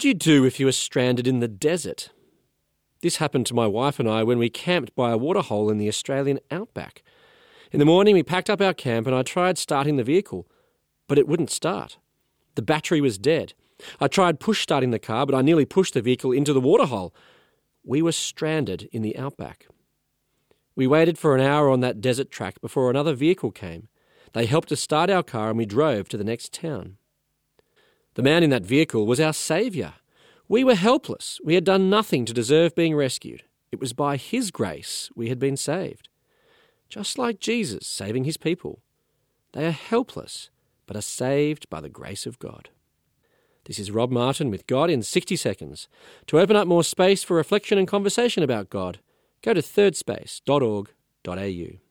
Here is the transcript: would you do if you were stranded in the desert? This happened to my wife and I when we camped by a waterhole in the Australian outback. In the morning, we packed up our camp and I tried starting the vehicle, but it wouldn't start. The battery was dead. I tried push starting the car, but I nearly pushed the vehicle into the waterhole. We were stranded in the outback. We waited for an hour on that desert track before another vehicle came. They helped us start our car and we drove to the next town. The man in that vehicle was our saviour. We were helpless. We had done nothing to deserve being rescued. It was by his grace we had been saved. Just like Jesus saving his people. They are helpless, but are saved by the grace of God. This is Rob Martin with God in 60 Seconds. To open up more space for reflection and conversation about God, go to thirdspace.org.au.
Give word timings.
would 0.00 0.04
you 0.06 0.14
do 0.14 0.46
if 0.46 0.58
you 0.58 0.64
were 0.64 0.72
stranded 0.72 1.26
in 1.26 1.40
the 1.40 1.46
desert? 1.46 2.08
This 3.02 3.16
happened 3.16 3.44
to 3.44 3.54
my 3.54 3.66
wife 3.66 4.00
and 4.00 4.08
I 4.08 4.22
when 4.22 4.38
we 4.38 4.48
camped 4.48 4.94
by 4.94 5.10
a 5.10 5.18
waterhole 5.18 5.68
in 5.68 5.76
the 5.76 5.88
Australian 5.88 6.40
outback. 6.50 7.02
In 7.70 7.80
the 7.80 7.84
morning, 7.84 8.14
we 8.14 8.22
packed 8.22 8.48
up 8.48 8.62
our 8.62 8.72
camp 8.72 9.06
and 9.06 9.14
I 9.14 9.22
tried 9.22 9.58
starting 9.58 9.96
the 9.96 10.02
vehicle, 10.02 10.48
but 11.06 11.18
it 11.18 11.28
wouldn't 11.28 11.50
start. 11.50 11.98
The 12.54 12.62
battery 12.62 13.02
was 13.02 13.18
dead. 13.18 13.52
I 14.00 14.08
tried 14.08 14.40
push 14.40 14.62
starting 14.62 14.90
the 14.90 14.98
car, 14.98 15.26
but 15.26 15.34
I 15.34 15.42
nearly 15.42 15.66
pushed 15.66 15.92
the 15.92 16.00
vehicle 16.00 16.32
into 16.32 16.54
the 16.54 16.62
waterhole. 16.62 17.14
We 17.84 18.00
were 18.00 18.12
stranded 18.12 18.88
in 18.92 19.02
the 19.02 19.18
outback. 19.18 19.66
We 20.74 20.86
waited 20.86 21.18
for 21.18 21.36
an 21.36 21.42
hour 21.42 21.68
on 21.68 21.80
that 21.80 22.00
desert 22.00 22.30
track 22.30 22.58
before 22.62 22.88
another 22.88 23.12
vehicle 23.12 23.50
came. 23.50 23.88
They 24.32 24.46
helped 24.46 24.72
us 24.72 24.80
start 24.80 25.10
our 25.10 25.22
car 25.22 25.50
and 25.50 25.58
we 25.58 25.66
drove 25.66 26.08
to 26.08 26.16
the 26.16 26.24
next 26.24 26.54
town. 26.54 26.96
The 28.14 28.22
man 28.22 28.42
in 28.42 28.50
that 28.50 28.64
vehicle 28.64 29.06
was 29.06 29.20
our 29.20 29.32
saviour. 29.32 29.94
We 30.48 30.64
were 30.64 30.74
helpless. 30.74 31.40
We 31.44 31.54
had 31.54 31.64
done 31.64 31.88
nothing 31.88 32.24
to 32.24 32.34
deserve 32.34 32.74
being 32.74 32.94
rescued. 32.94 33.44
It 33.70 33.78
was 33.78 33.92
by 33.92 34.16
his 34.16 34.50
grace 34.50 35.10
we 35.14 35.28
had 35.28 35.38
been 35.38 35.56
saved. 35.56 36.08
Just 36.88 37.18
like 37.18 37.38
Jesus 37.38 37.86
saving 37.86 38.24
his 38.24 38.36
people. 38.36 38.82
They 39.52 39.66
are 39.66 39.70
helpless, 39.70 40.50
but 40.86 40.96
are 40.96 41.02
saved 41.02 41.70
by 41.70 41.80
the 41.80 41.88
grace 41.88 42.26
of 42.26 42.40
God. 42.40 42.70
This 43.66 43.78
is 43.78 43.92
Rob 43.92 44.10
Martin 44.10 44.50
with 44.50 44.66
God 44.66 44.90
in 44.90 45.02
60 45.02 45.36
Seconds. 45.36 45.86
To 46.26 46.40
open 46.40 46.56
up 46.56 46.66
more 46.66 46.82
space 46.82 47.22
for 47.22 47.36
reflection 47.36 47.78
and 47.78 47.86
conversation 47.86 48.42
about 48.42 48.70
God, 48.70 48.98
go 49.42 49.54
to 49.54 49.62
thirdspace.org.au. 49.62 51.89